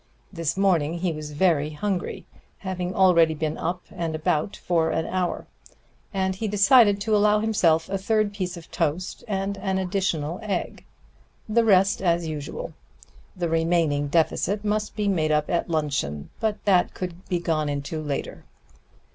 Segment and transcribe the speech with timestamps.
[0.33, 2.25] This morning he was very hungry,
[2.57, 5.45] having already been up and about for an hour;
[6.11, 10.85] and he decided to allow himself a third piece of toast and an additional egg;
[11.47, 12.73] the rest as usual.
[13.35, 18.01] The remaining deficit must be made up at luncheon; but that could be gone into
[18.01, 18.43] later.